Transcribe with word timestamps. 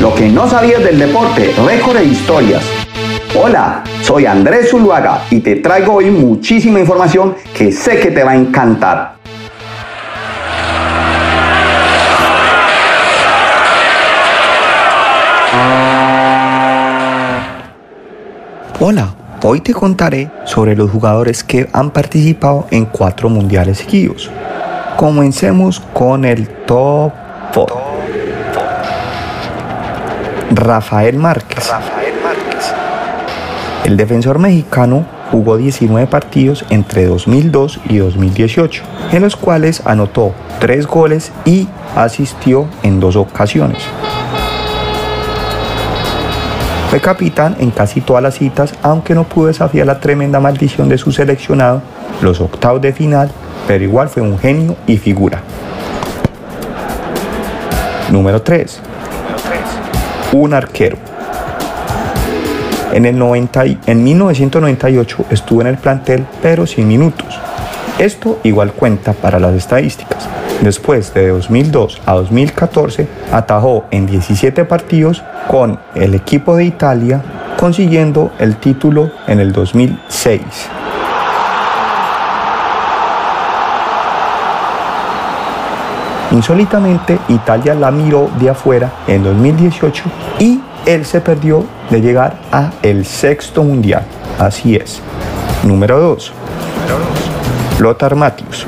lo 0.00 0.14
que 0.14 0.28
no 0.28 0.48
sabías 0.48 0.82
del 0.82 0.98
deporte, 0.98 1.54
récord 1.66 1.98
e 1.98 2.04
historias. 2.04 2.62
Hola, 3.38 3.84
soy 4.00 4.24
Andrés 4.24 4.70
Zuluaga 4.70 5.24
y 5.30 5.40
te 5.40 5.56
traigo 5.56 5.94
hoy 5.94 6.10
muchísima 6.10 6.80
información 6.80 7.36
que 7.54 7.70
sé 7.70 8.00
que 8.00 8.10
te 8.10 8.24
va 8.24 8.30
a 8.30 8.36
encantar. 8.36 9.16
Hola, 18.80 19.14
hoy 19.42 19.60
te 19.60 19.74
contaré 19.74 20.30
sobre 20.44 20.74
los 20.74 20.90
jugadores 20.90 21.44
que 21.44 21.68
han 21.74 21.90
participado 21.90 22.66
en 22.70 22.86
cuatro 22.86 23.28
mundiales 23.28 23.78
seguidos. 23.78 24.30
Comencemos 24.96 25.78
con 25.92 26.24
el 26.24 26.48
top 26.48 27.12
4. 27.52 27.89
Rafael 30.50 31.16
Márquez. 31.16 31.72
El 33.84 33.96
defensor 33.96 34.40
mexicano 34.40 35.06
jugó 35.30 35.56
19 35.56 36.08
partidos 36.08 36.64
entre 36.70 37.06
2002 37.06 37.80
y 37.88 37.98
2018, 37.98 38.82
en 39.12 39.22
los 39.22 39.36
cuales 39.36 39.82
anotó 39.84 40.34
3 40.58 40.86
goles 40.86 41.30
y 41.44 41.68
asistió 41.94 42.66
en 42.82 42.98
dos 42.98 43.14
ocasiones. 43.14 43.82
Fue 46.90 47.00
capitán 47.00 47.56
en 47.60 47.70
casi 47.70 48.00
todas 48.00 48.22
las 48.22 48.34
citas, 48.34 48.74
aunque 48.82 49.14
no 49.14 49.24
pudo 49.24 49.46
desafiar 49.46 49.86
la 49.86 50.00
tremenda 50.00 50.40
maldición 50.40 50.88
de 50.88 50.98
su 50.98 51.12
seleccionado, 51.12 51.80
los 52.22 52.40
octavos 52.40 52.82
de 52.82 52.92
final, 52.92 53.30
pero 53.68 53.84
igual 53.84 54.08
fue 54.08 54.22
un 54.22 54.36
genio 54.36 54.74
y 54.88 54.96
figura. 54.96 55.42
Número 58.10 58.42
3. 58.42 58.89
Un 60.32 60.54
arquero. 60.54 60.96
En, 62.92 63.04
el 63.04 63.18
90, 63.18 63.64
en 63.86 64.04
1998 64.04 65.26
estuvo 65.30 65.60
en 65.60 65.66
el 65.66 65.76
plantel, 65.76 66.26
pero 66.40 66.66
sin 66.66 66.88
minutos. 66.88 67.38
Esto 67.98 68.38
igual 68.44 68.72
cuenta 68.72 69.12
para 69.12 69.38
las 69.38 69.54
estadísticas. 69.54 70.28
Después 70.62 71.12
de 71.14 71.28
2002 71.28 72.02
a 72.06 72.14
2014 72.14 73.08
atajó 73.32 73.86
en 73.90 74.06
17 74.06 74.64
partidos 74.64 75.22
con 75.48 75.78
el 75.94 76.14
equipo 76.14 76.56
de 76.56 76.64
Italia, 76.64 77.22
consiguiendo 77.58 78.32
el 78.38 78.56
título 78.56 79.10
en 79.26 79.40
el 79.40 79.52
2006. 79.52 80.40
Insólitamente, 86.32 87.18
Italia 87.28 87.74
la 87.74 87.90
miró 87.90 88.30
de 88.38 88.50
afuera 88.50 88.92
en 89.08 89.24
2018 89.24 90.04
y 90.38 90.60
él 90.86 91.04
se 91.04 91.20
perdió 91.20 91.64
de 91.90 92.00
llegar 92.00 92.36
a 92.52 92.70
el 92.82 93.04
sexto 93.04 93.64
mundial. 93.64 94.04
Así 94.38 94.76
es. 94.76 95.00
Número 95.64 95.98
2. 96.00 96.32
Lothar 97.80 98.14
Matthäus. 98.14 98.66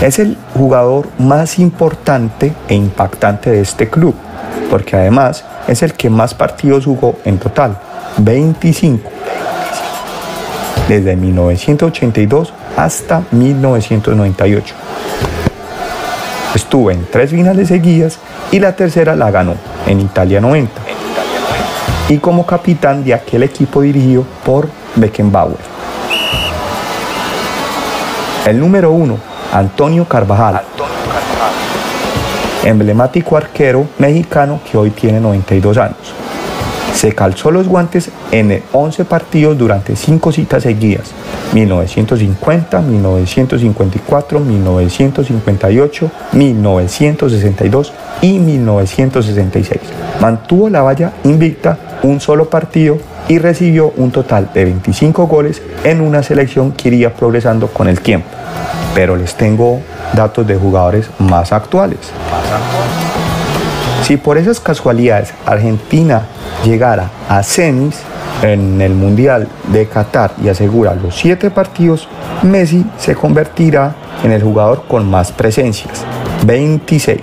Es 0.00 0.18
el 0.18 0.36
jugador 0.54 1.08
más 1.18 1.58
importante 1.60 2.52
e 2.68 2.74
impactante 2.74 3.50
de 3.50 3.60
este 3.60 3.88
club, 3.88 4.14
porque 4.68 4.96
además 4.96 5.44
es 5.68 5.82
el 5.82 5.92
que 5.94 6.10
más 6.10 6.34
partidos 6.34 6.86
jugó 6.86 7.18
en 7.24 7.38
total, 7.38 7.78
25, 8.18 9.08
desde 10.88 11.14
1982 11.14 12.52
hasta 12.76 13.22
1998. 13.30 14.74
Estuvo 16.54 16.90
en 16.90 17.06
tres 17.10 17.30
finales 17.30 17.68
seguidas 17.68 18.18
y 18.50 18.58
la 18.58 18.76
tercera 18.76 19.16
la 19.16 19.30
ganó 19.30 19.54
en 19.86 20.00
Italia 20.00 20.40
90. 20.40 20.70
Y 22.10 22.18
como 22.18 22.44
capitán 22.44 23.02
de 23.04 23.14
aquel 23.14 23.42
equipo 23.42 23.80
dirigido 23.80 24.24
por 24.44 24.68
Beckenbauer. 24.96 25.56
El 28.46 28.60
número 28.60 28.90
uno, 28.90 29.16
Antonio 29.52 30.04
Carvajal. 30.04 30.60
Emblemático 32.64 33.36
arquero 33.36 33.86
mexicano 33.98 34.60
que 34.70 34.76
hoy 34.76 34.90
tiene 34.90 35.20
92 35.20 35.78
años. 35.78 36.14
Se 36.94 37.14
calzó 37.14 37.50
los 37.50 37.66
guantes 37.66 38.10
en 38.30 38.62
11 38.72 39.06
partidos 39.06 39.56
durante 39.56 39.96
5 39.96 40.32
citas 40.32 40.64
seguidas, 40.64 41.12
1950, 41.52 42.80
1954, 42.80 44.40
1958, 44.40 46.10
1962 46.32 47.92
y 48.22 48.38
1966. 48.38 49.80
Mantuvo 50.20 50.68
la 50.68 50.82
valla 50.82 51.12
invicta 51.24 51.98
un 52.02 52.20
solo 52.20 52.48
partido 52.48 52.98
y 53.28 53.38
recibió 53.38 53.92
un 53.96 54.10
total 54.10 54.50
de 54.52 54.64
25 54.64 55.26
goles 55.26 55.62
en 55.84 56.00
una 56.00 56.22
selección 56.22 56.72
que 56.72 56.88
iría 56.88 57.14
progresando 57.14 57.68
con 57.68 57.88
el 57.88 58.00
tiempo. 58.00 58.28
Pero 58.94 59.16
les 59.16 59.34
tengo 59.34 59.80
datos 60.14 60.46
de 60.46 60.56
jugadores 60.56 61.08
más 61.18 61.52
actuales. 61.52 61.98
Si 64.02 64.16
por 64.16 64.36
esas 64.36 64.58
casualidades 64.58 65.32
Argentina 65.46 66.26
llegara 66.64 67.10
a 67.28 67.42
semis 67.42 67.96
en 68.42 68.80
el 68.80 68.94
Mundial 68.94 69.48
de 69.68 69.86
Qatar 69.86 70.32
y 70.42 70.48
asegura 70.48 70.94
los 70.94 71.16
siete 71.16 71.50
partidos, 71.50 72.08
Messi 72.42 72.84
se 72.98 73.14
convertirá 73.14 73.94
en 74.24 74.32
el 74.32 74.42
jugador 74.42 74.84
con 74.88 75.08
más 75.08 75.32
presencias, 75.32 76.04
26. 76.44 77.20